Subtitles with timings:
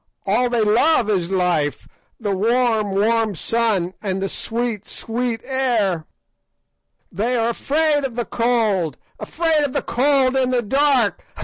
[0.25, 1.87] All they love is life,
[2.19, 6.05] the warm, warm sun, and the sweet, sweet air.
[7.11, 11.39] They are afraid of the cold, afraid of the cold and the dark, _ha!